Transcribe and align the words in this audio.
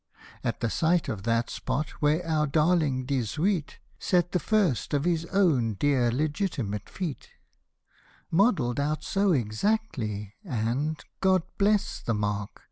At 0.43 0.61
the 0.61 0.69
sight 0.71 1.09
of 1.09 1.21
that 1.29 1.51
spot, 1.51 1.91
where 2.01 2.25
our 2.27 2.47
darling 2.47 3.05
DiXHUIT 3.05 3.73
Set 3.99 4.31
the 4.31 4.39
first 4.39 4.95
of 4.95 5.03
his 5.05 5.25
own 5.27 5.75
dear 5.75 6.09
legitimate 6.11 6.89
feet, 6.89 7.29
(Modelled 8.31 8.79
out 8.79 9.03
so 9.03 9.31
exactly, 9.31 10.33
and— 10.43 10.99
God 11.21 11.43
bless 11.59 11.99
the 12.01 12.15
mark 12.15 12.59